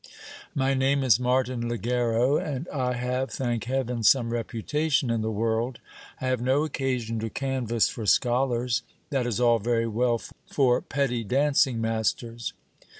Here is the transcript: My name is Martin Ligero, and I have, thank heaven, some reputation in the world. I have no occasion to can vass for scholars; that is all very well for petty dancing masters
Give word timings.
My 0.55 0.73
name 0.73 1.03
is 1.03 1.19
Martin 1.19 1.69
Ligero, 1.69 2.35
and 2.37 2.67
I 2.69 2.93
have, 2.93 3.29
thank 3.29 3.65
heaven, 3.65 4.01
some 4.01 4.31
reputation 4.33 5.11
in 5.11 5.21
the 5.21 5.29
world. 5.29 5.77
I 6.19 6.25
have 6.25 6.41
no 6.41 6.63
occasion 6.63 7.19
to 7.19 7.29
can 7.29 7.67
vass 7.67 7.87
for 7.87 8.07
scholars; 8.07 8.81
that 9.11 9.27
is 9.27 9.39
all 9.39 9.59
very 9.59 9.85
well 9.85 10.19
for 10.49 10.81
petty 10.81 11.23
dancing 11.23 11.79
masters 11.79 12.53